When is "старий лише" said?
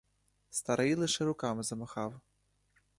0.49-1.25